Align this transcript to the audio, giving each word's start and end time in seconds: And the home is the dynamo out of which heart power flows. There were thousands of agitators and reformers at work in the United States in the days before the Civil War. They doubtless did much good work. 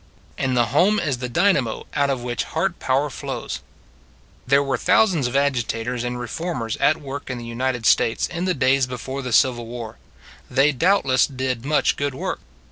And 0.35 0.57
the 0.57 0.65
home 0.73 0.99
is 0.99 1.19
the 1.19 1.29
dynamo 1.29 1.85
out 1.93 2.09
of 2.09 2.23
which 2.23 2.41
heart 2.45 2.79
power 2.79 3.11
flows. 3.11 3.59
There 4.47 4.63
were 4.63 4.75
thousands 4.75 5.27
of 5.27 5.35
agitators 5.35 6.03
and 6.03 6.19
reformers 6.19 6.75
at 6.77 6.97
work 6.97 7.29
in 7.29 7.37
the 7.37 7.45
United 7.45 7.85
States 7.85 8.25
in 8.27 8.45
the 8.45 8.55
days 8.55 8.87
before 8.87 9.21
the 9.21 9.31
Civil 9.31 9.67
War. 9.67 9.99
They 10.49 10.71
doubtless 10.71 11.27
did 11.27 11.65
much 11.65 11.97
good 11.97 12.15
work. 12.15 12.39